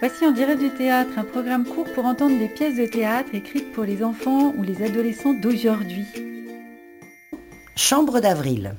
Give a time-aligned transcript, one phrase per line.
[0.00, 3.72] Voici On dirait du théâtre, un programme court pour entendre des pièces de théâtre écrites
[3.72, 6.04] pour les enfants ou les adolescents d'aujourd'hui.
[7.76, 8.74] Chambre d'avril.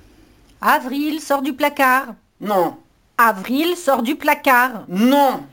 [0.61, 2.15] Avril sort du placard.
[2.39, 2.77] Non,
[3.17, 4.85] Avril sort du placard.
[4.87, 5.43] non,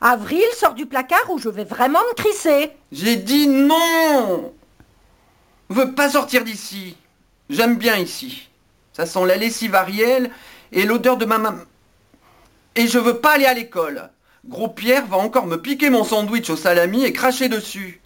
[0.00, 2.72] Avril sort du placard où je vais vraiment me crisser.
[2.92, 4.52] j'ai dit non.
[5.70, 6.96] Veux pas sortir d'ici.
[7.48, 8.48] J'aime bien ici.
[8.92, 10.30] Ça sent la lessive Ariel
[10.72, 11.62] et l'odeur de ma maman.
[12.74, 14.10] Et je veux pas aller à l'école.
[14.48, 18.00] Gros Pierre va encore me piquer mon sandwich au salami et cracher dessus.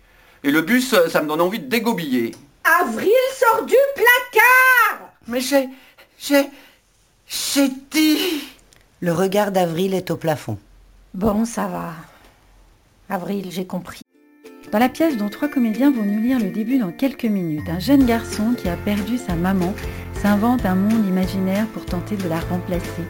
[0.45, 2.35] Et le bus, ça me donne envie de dégobiller.
[2.81, 5.12] Avril sort du placard.
[5.27, 5.69] Mais j'ai...
[6.19, 6.48] j'ai...
[7.27, 8.45] j'ai dit...
[9.01, 10.59] Le regard d'Avril est au plafond.
[11.15, 11.95] Bon, ça va.
[13.09, 14.03] Avril, j'ai compris.
[14.70, 17.79] Dans la pièce dont trois comédiens vont nous lire le début dans quelques minutes, un
[17.79, 19.75] jeune garçon qui a perdu sa maman
[20.20, 23.05] s'invente un monde imaginaire pour tenter de la remplacer.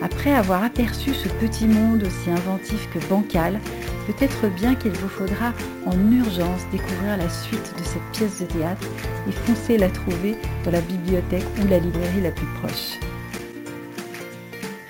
[0.00, 3.58] Après avoir aperçu ce petit monde aussi inventif que bancal,
[4.06, 5.52] peut-être bien qu'il vous faudra
[5.86, 8.86] en urgence découvrir la suite de cette pièce de théâtre
[9.28, 12.98] et foncer la trouver dans la bibliothèque ou la librairie la plus proche.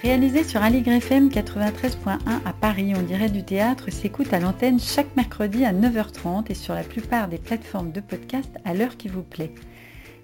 [0.02, 5.16] Réalisé sur Aligre FM 93.1 à Paris, on dirait du théâtre, s'écoute à l'antenne chaque
[5.16, 9.22] mercredi à 9h30 et sur la plupart des plateformes de podcast à l'heure qui vous
[9.22, 9.52] plaît.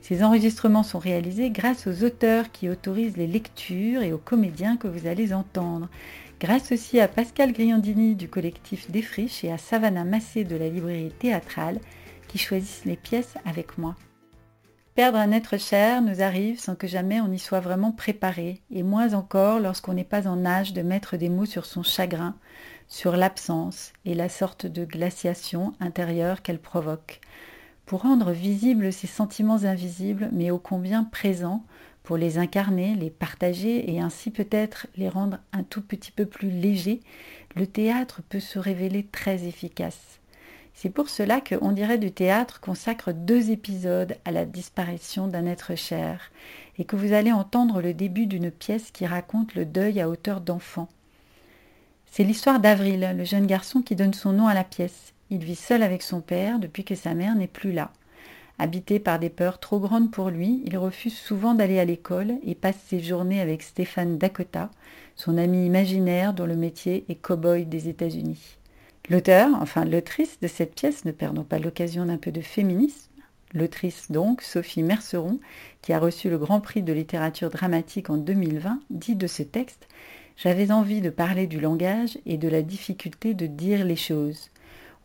[0.05, 4.87] Ces enregistrements sont réalisés grâce aux auteurs qui autorisent les lectures et aux comédiens que
[4.87, 5.89] vous allez entendre.
[6.41, 11.15] Grâce aussi à Pascal Griandini du collectif Défriche et à Savannah Massé de la librairie
[11.19, 11.81] théâtrale
[12.29, 13.97] qui choisissent les pièces avec moi.
[14.95, 18.83] Perdre un être cher nous arrive sans que jamais on y soit vraiment préparé, et
[18.83, 22.37] moins encore lorsqu'on n'est pas en âge de mettre des mots sur son chagrin,
[22.89, 27.23] sur l'absence et la sorte de glaciation intérieure qu'elle provoque.
[27.87, 31.65] Pour rendre visibles ces sentiments invisibles, mais ô combien présents,
[32.03, 36.51] pour les incarner, les partager et ainsi peut-être les rendre un tout petit peu plus
[36.51, 37.01] légers,
[37.57, 40.21] le théâtre peut se révéler très efficace.
[40.75, 45.47] C'est pour cela que On dirait du théâtre consacre deux épisodes à la disparition d'un
[45.47, 46.33] être cher
[46.79, 50.41] et que vous allez entendre le début d'une pièce qui raconte le deuil à hauteur
[50.41, 50.89] d'enfant.
[52.07, 55.14] C'est l'histoire d'Avril, le jeune garçon qui donne son nom à la pièce.
[55.31, 57.93] Il vit seul avec son père depuis que sa mère n'est plus là.
[58.59, 62.55] Habité par des peurs trop grandes pour lui, il refuse souvent d'aller à l'école et
[62.55, 64.71] passe ses journées avec Stéphane Dakota,
[65.17, 68.59] son ami imaginaire dont le métier est cow-boy des États-Unis.
[69.11, 73.11] L'auteur, enfin l'autrice de cette pièce, ne perdons pas l'occasion d'un peu de féminisme,
[73.55, 75.41] l'autrice donc, Sophie Merceron,
[75.83, 79.89] qui a reçu le Grand Prix de littérature dramatique en 2020, dit de ce texte
[80.37, 84.51] J'avais envie de parler du langage et de la difficulté de dire les choses.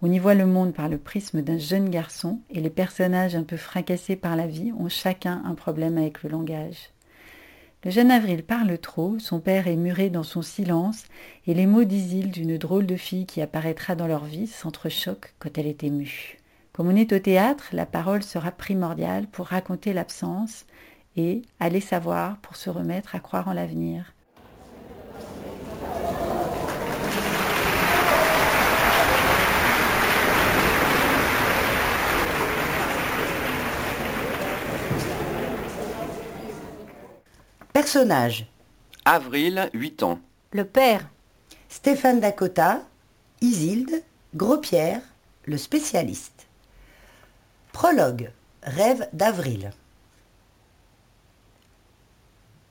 [0.02, 3.44] On y voit le monde par le prisme d'un jeune garçon et les personnages un
[3.44, 6.92] peu fracassés par la vie ont chacun un problème avec le langage.
[7.84, 11.06] Le jeune Avril parle trop, son père est muré dans son silence,
[11.48, 15.58] et les mots d'Isil d'une drôle de fille qui apparaîtra dans leur vie s'entrechoquent quand
[15.58, 16.40] elle est émue.
[16.72, 20.66] Comme on est au théâtre, la parole sera primordiale pour raconter l'absence
[21.18, 24.14] et, aller savoir, pour se remettre à croire en l'avenir.
[37.91, 38.45] Personnages.
[39.03, 40.19] Avril, 8 ans.
[40.51, 41.09] Le père.
[41.69, 42.83] Stéphane Dakota,
[43.41, 44.03] Isilde,
[44.35, 45.01] Gros-Pierre,
[45.45, 46.45] le spécialiste.
[47.72, 48.31] Prologue.
[48.61, 49.72] Rêve d'Avril.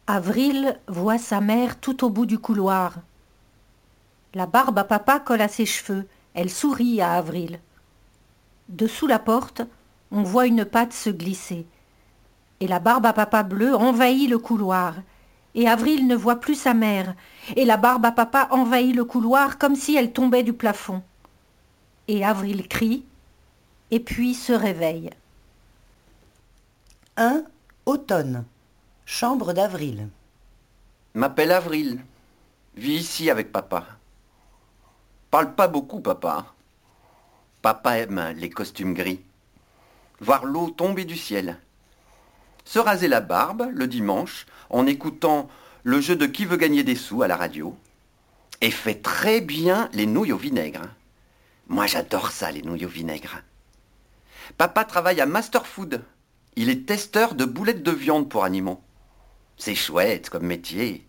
[0.06, 2.94] Avril voit sa mère tout au bout du couloir.
[4.34, 6.06] La barbe à papa colle à ses cheveux.
[6.32, 7.58] Elle sourit à Avril.
[8.68, 9.62] Dessous la porte,
[10.12, 11.66] on voit une patte se glisser.
[12.60, 14.94] Et la barbe à papa bleue envahit le couloir.
[15.54, 17.14] Et Avril ne voit plus sa mère.
[17.56, 21.02] Et la barbe à papa envahit le couloir comme si elle tombait du plafond.
[22.08, 23.04] Et Avril crie,
[23.90, 25.10] et puis se réveille.
[27.16, 27.42] 1.
[27.86, 28.44] Automne.
[29.06, 30.08] Chambre d'Avril.
[31.14, 32.00] M'appelle Avril.
[32.76, 33.86] Vis ici avec papa.
[35.30, 36.46] Parle pas beaucoup, papa.
[37.62, 39.20] Papa aime les costumes gris.
[40.20, 41.58] Voir l'eau tomber du ciel.
[42.68, 45.48] Se raser la barbe le dimanche en écoutant
[45.84, 47.74] le jeu de qui veut gagner des sous à la radio.
[48.60, 50.82] Et fait très bien les nouilles au vinaigre.
[51.68, 53.40] Moi j'adore ça, les nouilles au vinaigre.
[54.58, 56.02] Papa travaille à Master Food.
[56.56, 58.82] Il est testeur de boulettes de viande pour animaux.
[59.56, 61.06] C'est chouette comme métier.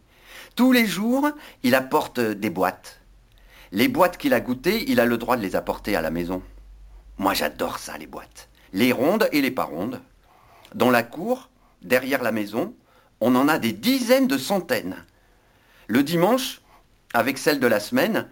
[0.56, 1.30] Tous les jours,
[1.64, 3.02] il apporte des boîtes.
[3.74, 6.42] Les boîtes qu'il a goûtées, il a le droit de les apporter à la maison.
[7.18, 8.48] Moi, j'adore ça, les boîtes.
[8.72, 10.00] Les rondes et les pas rondes.
[10.76, 11.49] Dans la cour,
[11.82, 12.74] derrière la maison,
[13.22, 15.04] on en a des dizaines de centaines.
[15.88, 16.62] Le dimanche,
[17.14, 18.28] avec celle de la semaine,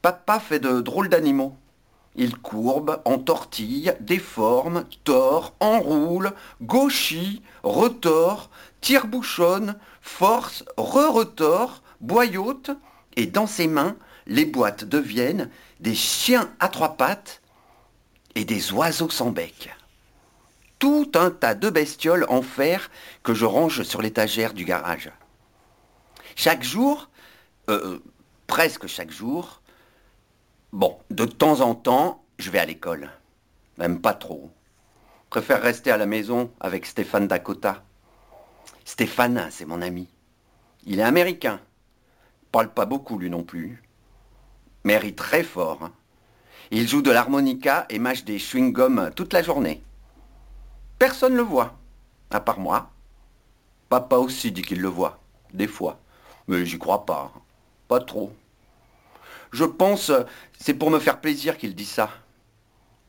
[0.00, 1.56] Papa fait de drôles d'animaux.
[2.14, 8.50] Il courbe, entortille, déforme, tord, enroule, gauchit, retord,
[8.80, 12.70] tire-bouchonne, force, re-retord, boyote,
[13.16, 13.96] et dans ses mains,
[14.26, 15.50] les boîtes deviennent
[15.80, 17.40] des chiens à trois pattes
[18.34, 19.74] et des oiseaux sans bec.
[20.82, 22.90] Tout un tas de bestioles en fer
[23.22, 25.12] que je range sur l'étagère du garage.
[26.34, 27.08] Chaque jour,
[27.70, 28.00] euh,
[28.48, 29.62] presque chaque jour,
[30.72, 33.10] bon, de temps en temps, je vais à l'école.
[33.78, 34.50] Même pas trop.
[35.30, 37.84] Préfère rester à la maison avec Stéphane Dakota.
[38.84, 40.08] Stéphane, c'est mon ami.
[40.84, 41.60] Il est américain.
[42.50, 43.80] Parle pas beaucoup lui non plus.
[44.82, 45.90] Mais rit très fort.
[46.72, 49.80] Il joue de l'harmonica et mâche des chewing-gums toute la journée.
[51.02, 51.76] Personne ne le voit,
[52.30, 52.92] à part moi.
[53.88, 55.20] Papa aussi dit qu'il le voit,
[55.52, 55.98] des fois.
[56.46, 57.32] Mais j'y crois pas.
[57.88, 58.32] Pas trop.
[59.50, 60.12] Je pense
[60.60, 62.08] c'est pour me faire plaisir qu'il dit ça.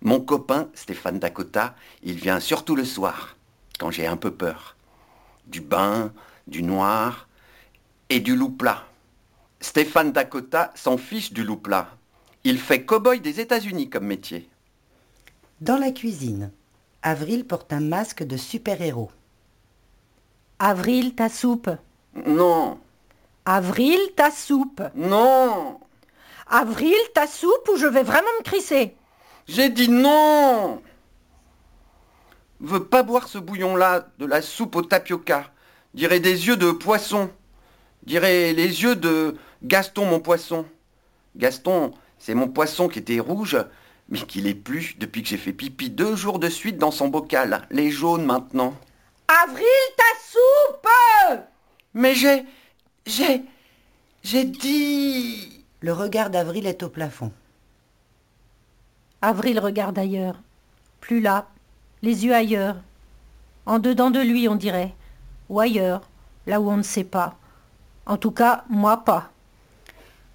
[0.02, 3.38] Mon copain, Stéphane Dakota, il vient surtout le soir,
[3.78, 4.76] quand j'ai un peu peur.
[5.46, 6.12] Du bain,
[6.48, 7.28] du noir
[8.10, 8.88] et du loup plat.
[9.60, 11.96] Stéphane Dakota s'en fiche du loup plat.
[12.44, 14.50] Il fait cow-boy des États-Unis comme métier.
[15.62, 16.52] Dans la cuisine,
[17.04, 19.12] Avril porte un masque de super-héros.
[20.60, 21.70] Avril, ta soupe.
[22.26, 22.80] Non,
[23.46, 24.82] Avril, ta soupe.
[24.96, 25.80] non,
[26.48, 28.96] Avril, ta soupe ou je vais vraiment me crisser?
[29.48, 30.82] j'ai dit non.
[32.62, 35.52] Veux pas boire ce bouillon-là, de la soupe au tapioca.
[35.94, 37.30] Dirait des yeux de poisson.
[38.06, 40.66] Dirait les yeux de Gaston mon poisson.
[41.36, 43.58] Gaston, c'est mon poisson qui était rouge,
[44.10, 47.08] mais qui l'est plus depuis que j'ai fait pipi deux jours de suite dans son
[47.08, 47.68] bocal.
[47.72, 48.74] Les jaunes maintenant.
[49.28, 49.66] Avril,
[49.98, 50.90] ta soupe
[51.94, 52.46] Mais j'ai.
[53.06, 53.42] J'ai.
[54.24, 55.66] J'ai dit.
[55.82, 57.32] Le regard d'Avril est au plafond.
[59.22, 60.40] Avril regarde ailleurs.
[61.00, 61.48] Plus là,
[62.02, 62.78] les yeux ailleurs.
[63.66, 64.94] En dedans de lui, on dirait.
[65.50, 66.10] Ou ailleurs,
[66.46, 67.38] là où on ne sait pas.
[68.06, 69.32] En tout cas, moi pas.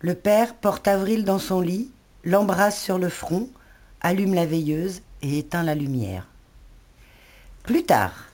[0.00, 1.91] Le père porte Avril dans son lit,
[2.25, 3.49] l'embrasse sur le front,
[4.00, 6.27] allume la veilleuse et éteint la lumière.
[7.62, 8.29] Plus tard,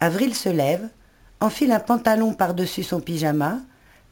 [0.00, 0.88] Avril se lève,
[1.40, 3.58] enfile un pantalon par-dessus son pyjama,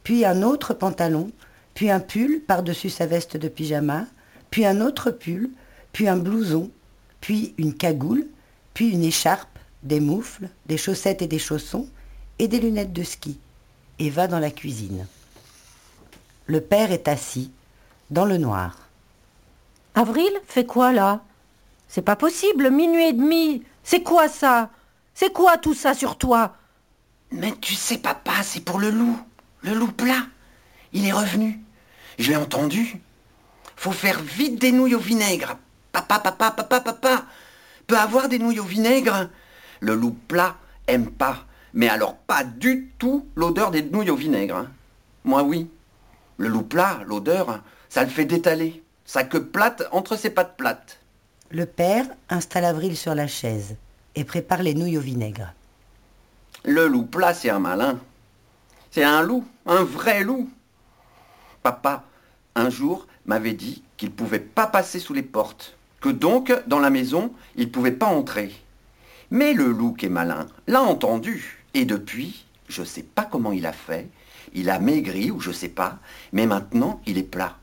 [0.03, 1.31] puis un autre pantalon,
[1.73, 4.05] puis un pull par-dessus sa veste de pyjama,
[4.49, 5.49] puis un autre pull,
[5.91, 6.69] puis un blouson,
[7.21, 8.27] puis une cagoule,
[8.73, 11.87] puis une écharpe, des moufles, des chaussettes et des chaussons,
[12.39, 13.39] et des lunettes de ski,
[13.99, 15.05] et va dans la cuisine.
[16.47, 17.51] Le père est assis,
[18.09, 18.82] dans le noir.
[19.95, 21.21] Avril, fais quoi là?
[21.87, 23.63] C'est pas possible, minuit et demi.
[23.83, 24.69] C'est quoi ça?
[25.13, 26.55] C'est quoi tout ça sur toi?
[27.31, 29.19] Mais tu sais, papa, c'est pour le loup.
[29.61, 30.25] Le loup plat.
[30.93, 31.59] Il est revenu.
[32.19, 33.01] Je l'ai entendu.
[33.75, 35.57] Faut faire vite des nouilles au vinaigre.
[35.91, 37.25] Papa, papa, papa, papa.
[37.87, 39.29] Peut avoir des nouilles au vinaigre?
[39.79, 40.55] Le loup plat
[40.87, 41.45] aime pas.
[41.73, 44.67] Mais alors pas du tout l'odeur des nouilles au vinaigre.
[45.23, 45.69] Moi oui.
[46.37, 48.82] Le loup plat, l'odeur, ça le fait détaler.
[49.05, 50.99] Sa queue plate entre ses pattes plates.
[51.51, 53.75] Le père installe Avril sur la chaise
[54.15, 55.53] et prépare les nouilles au vinaigre.
[56.63, 57.99] Le loup plat, c'est un malin.
[58.91, 60.49] C'est un loup, un vrai loup.
[61.61, 62.05] Papa,
[62.55, 66.79] un jour, m'avait dit qu'il ne pouvait pas passer sous les portes, que donc, dans
[66.79, 68.53] la maison, il ne pouvait pas entrer.
[69.31, 73.51] Mais le loup qui est malin l'a entendu, et depuis, je ne sais pas comment
[73.51, 74.07] il a fait,
[74.53, 75.99] il a maigri ou je sais pas,
[76.31, 77.57] mais maintenant il est plat.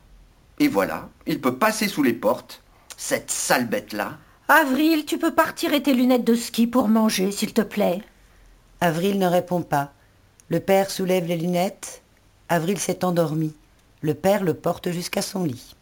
[0.61, 2.61] Et voilà, il peut passer sous les portes,
[2.95, 4.19] cette sale bête-là.
[4.47, 8.03] Avril, tu peux pas retirer tes lunettes de ski pour manger, s'il te plaît.
[8.79, 9.91] Avril ne répond pas.
[10.49, 12.03] Le père soulève les lunettes.
[12.47, 13.55] Avril s'est endormi.
[14.01, 15.75] Le père le porte jusqu'à son lit.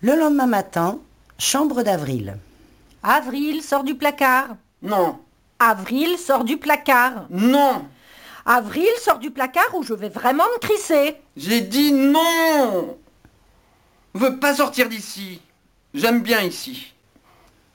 [0.00, 0.98] Le lendemain matin,
[1.38, 2.38] chambre d'Avril.
[3.02, 4.56] Avril, sors du placard.
[4.80, 5.18] Non,
[5.58, 7.26] Avril, sors du placard.
[7.28, 7.84] non,
[8.46, 11.16] Avril, sors du placard ou je vais vraiment me crisser.
[11.36, 12.96] j'ai dit non.
[14.16, 15.42] Je veux pas sortir d'ici.
[15.92, 16.94] J'aime bien ici.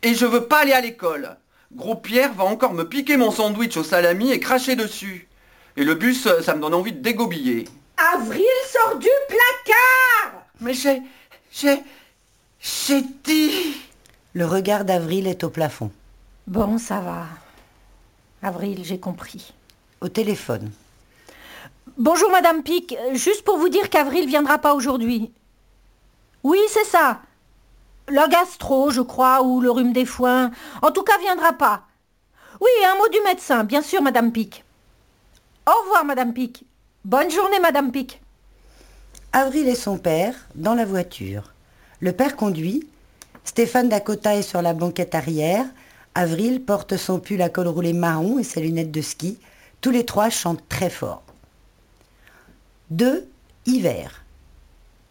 [0.02, 1.38] Et je veux pas aller à l'école.
[1.72, 5.28] Gros Pierre va encore me piquer mon sandwich au salami et cracher dessus.
[5.78, 7.66] Et le bus, ça me donne envie de dégobiller.
[8.16, 11.04] Avril, sors du placard Mais j'ai...
[11.52, 11.80] j'ai...
[12.60, 13.78] j'ai dit...
[14.34, 15.92] Le regard d'Avril est au plafond.
[16.48, 17.28] Bon, ça va.
[18.42, 19.54] Avril, j'ai compris.
[20.02, 20.72] Au téléphone.
[22.00, 25.32] Bonjour Madame Pic, juste pour vous dire qu'Avril viendra pas aujourd'hui.
[26.44, 27.22] Oui, c'est ça.
[28.08, 30.52] La gastro, je crois, ou le rhume des foins.
[30.82, 31.84] En tout cas, viendra pas.
[32.60, 34.64] Oui, un mot du médecin, bien sûr, Madame Pic.
[35.68, 36.66] Au revoir, Madame Pic.
[37.06, 38.22] Bonne journée, Madame Pic.
[39.34, 41.54] Avril et son père dans la voiture.
[42.00, 42.88] Le père conduit,
[43.44, 45.66] Stéphane Dakota est sur la banquette arrière,
[46.14, 49.40] Avril porte son pull à col roulé marron et ses lunettes de ski.
[49.80, 51.24] Tous les trois chantent très fort.
[52.90, 53.26] 2.
[53.66, 54.21] Hiver.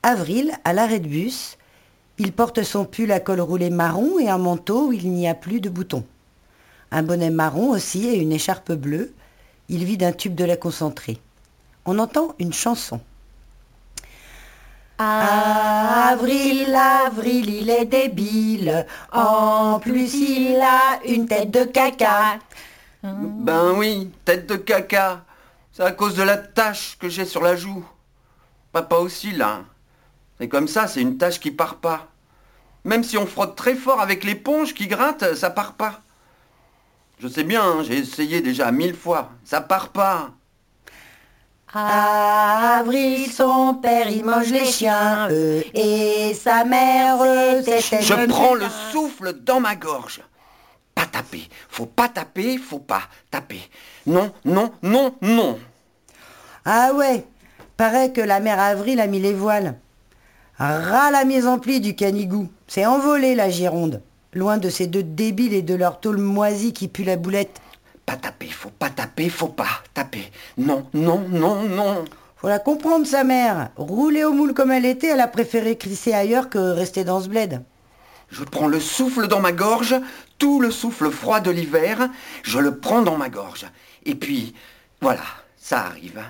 [0.02, 1.58] Avril, à l'arrêt de bus,
[2.18, 5.34] il porte son pull à col roulé marron et un manteau où il n'y a
[5.34, 6.04] plus de boutons.
[6.90, 9.12] Un bonnet marron aussi et une écharpe bleue.
[9.68, 11.18] Il vit d'un tube de lait concentré.
[11.84, 13.00] On entend une chanson.
[14.98, 18.86] Avril, Avril, il est débile.
[19.12, 22.38] En plus, il a une tête de caca.
[23.02, 25.24] Ben oui, tête de caca.
[25.72, 27.84] C'est à cause de la tache que j'ai sur la joue.
[28.72, 29.60] Papa aussi, là.
[30.40, 32.08] C'est comme ça, c'est une tache qui part pas.
[32.84, 36.00] Même si on frotte très fort avec l'éponge qui gratte, ça part pas.
[37.18, 39.32] Je sais bien, hein, j'ai essayé déjà mille fois.
[39.44, 40.30] Ça part pas.
[41.74, 45.28] Avril, son père, il mange les chiens.
[45.30, 47.18] euh, et sa mère,
[47.62, 50.22] c'est Je prends le souffle dans ma gorge.
[50.94, 51.50] Pas taper.
[51.68, 53.60] Faut pas taper, faut pas taper.
[54.06, 55.58] Non, non, non, non.
[56.64, 57.26] Ah ouais,
[57.76, 59.78] paraît que la mère Avril a mis les voiles.
[60.60, 62.46] Ras la mise en pli du canigou.
[62.66, 64.02] C'est envolé la Gironde.
[64.34, 67.62] Loin de ces deux débiles et de leur tôle moisie qui pue la boulette.
[68.04, 70.30] Pas taper, faut pas taper, faut pas taper.
[70.58, 72.04] Non, non, non, non.
[72.36, 73.70] Faut la comprendre, sa mère.
[73.76, 77.30] Rouler au moule comme elle était, elle a préféré crisser ailleurs que rester dans ce
[77.30, 77.62] bled.
[78.28, 79.96] Je prends le souffle dans ma gorge,
[80.36, 82.10] tout le souffle froid de l'hiver,
[82.42, 83.64] je le prends dans ma gorge.
[84.04, 84.54] Et puis,
[85.00, 85.24] voilà,
[85.56, 86.20] ça arrive.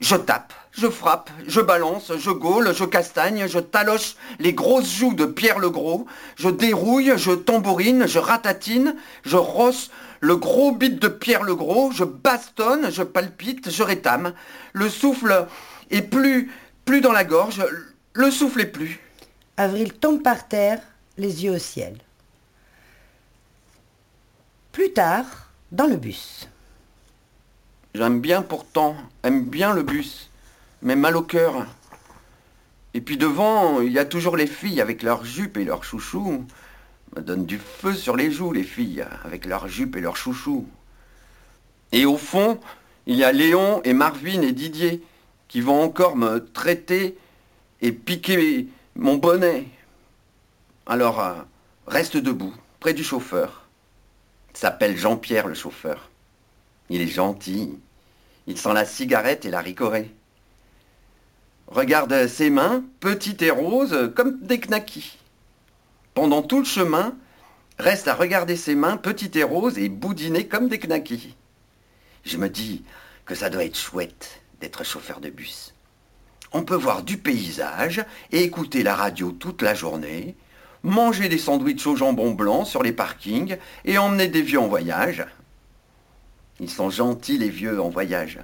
[0.00, 5.14] Je tape, je frappe, je balance, je gaule, je castagne, je taloche les grosses joues
[5.14, 11.00] de Pierre le Gros, je dérouille, je tambourine, je ratatine, je rosse le gros bit
[11.00, 14.32] de Pierre le Gros, je bastonne, je palpite, je rétame.
[14.72, 15.46] Le souffle
[15.90, 16.52] est plus,
[16.84, 17.64] plus dans la gorge,
[18.12, 19.00] le souffle est plus.
[19.56, 20.80] Avril tombe par terre,
[21.16, 21.96] les yeux au ciel.
[24.72, 25.24] Plus tard,
[25.72, 26.48] dans le bus.
[27.96, 30.28] J'aime bien pourtant, aime bien le bus,
[30.82, 31.64] mais mal au cœur.
[32.92, 36.44] Et puis devant, il y a toujours les filles avec leurs jupes et leurs chouchous.
[37.16, 40.66] Me donnent du feu sur les joues, les filles, avec leurs jupes et leurs chouchous.
[41.90, 42.60] Et au fond,
[43.06, 45.02] il y a Léon et Marvin et Didier
[45.48, 47.16] qui vont encore me traiter
[47.80, 49.68] et piquer mon bonnet.
[50.84, 51.32] Alors, euh,
[51.86, 53.66] reste debout, près du chauffeur.
[54.52, 56.10] S'appelle Jean-Pierre le chauffeur.
[56.90, 57.78] Il est gentil.
[58.46, 60.14] Il sent la cigarette et la ricorée.
[61.66, 65.18] Regarde ses mains, petites et roses, comme des knackis.
[66.14, 67.16] Pendant tout le chemin,
[67.78, 71.34] reste à regarder ses mains, petites et roses, et boudiner comme des knackis.
[72.24, 72.84] Je me dis
[73.24, 75.74] que ça doit être chouette d'être chauffeur de bus.
[76.52, 80.36] On peut voir du paysage et écouter la radio toute la journée,
[80.82, 85.26] manger des sandwichs au jambon blanc sur les parkings et emmener des vieux en voyage.
[86.60, 88.38] Ils sont gentils, les vieux, en voyage.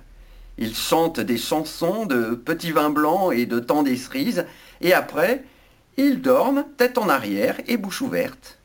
[0.58, 4.46] Ils chantent des chansons de petits vins blancs et de temps des cerises,
[4.80, 5.44] et après,
[5.96, 8.58] ils dorment, tête en arrière et bouche ouverte.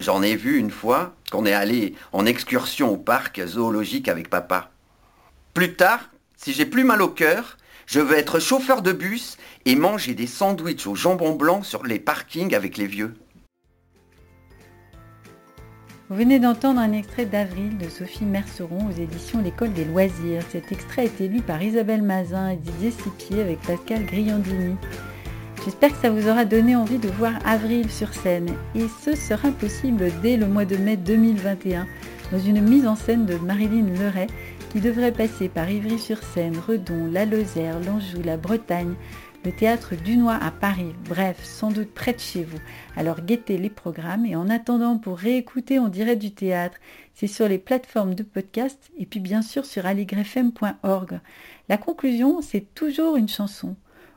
[0.00, 4.70] J'en ai vu une fois qu'on est allé en excursion au parc zoologique avec papa.
[5.54, 9.76] Plus tard, si j'ai plus mal au cœur, je veux être chauffeur de bus et
[9.76, 13.14] manger des sandwichs au jambon blanc sur les parkings avec les vieux.
[16.08, 20.44] Vous venez d'entendre un extrait d'Avril de Sophie Merceron aux éditions L'École des loisirs.
[20.50, 24.76] Cet extrait a été lu par Isabelle Mazin et Didier Sipier avec Pascal Griandini.
[25.64, 29.50] J'espère que ça vous aura donné envie de voir Avril sur scène et ce sera
[29.50, 31.88] possible dès le mois de mai 2021
[32.30, 34.28] dans une mise en scène de Marilyn Leray
[34.72, 38.94] qui devrait passer par Ivry-sur-Seine, Redon, la Lozère, l'Anjou, la Bretagne,
[39.46, 42.58] le théâtre Dunois à Paris, bref, sans doute près de chez vous.
[42.96, 46.78] Alors guettez les programmes et en attendant pour réécouter on dirait du théâtre,
[47.14, 51.20] c'est sur les plateformes de podcast et puis bien sûr sur aligrefm.org.
[51.68, 53.76] La conclusion, c'est toujours une chanson.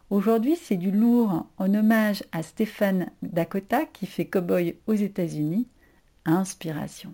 [0.10, 5.68] Aujourd'hui, c'est du lourd en hommage à Stéphane Dakota qui fait cowboy aux États-Unis.
[6.26, 7.14] Inspiration.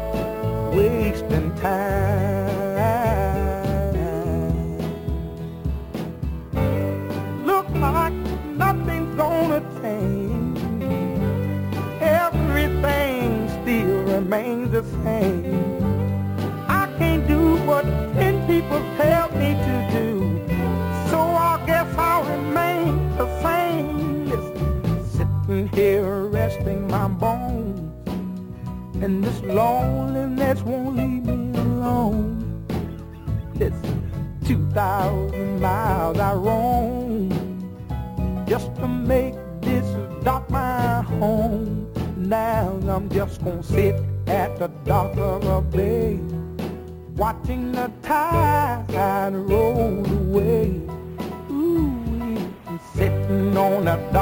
[0.71, 2.49] wasting time.
[7.45, 8.13] Look like
[8.55, 10.59] nothing's gonna change.
[12.01, 15.45] Everything still remains the same.
[16.67, 20.07] I can't do what ten people tell me to do.
[21.09, 24.25] So I guess I'll remain the same.
[24.29, 28.00] Listen, sitting here resting my bones.
[29.01, 32.63] And this loneliness won't leave me alone.
[33.55, 34.11] Listen,
[34.45, 37.31] 2,000 miles I roam
[38.47, 39.85] just to make this
[40.23, 41.91] dock my home.
[42.15, 43.95] Now I'm just gonna sit
[44.27, 46.19] at the dock of a bay,
[47.15, 50.79] watching the tide roll away.
[51.49, 52.37] Ooh,
[52.93, 54.20] sitting on dock a bay,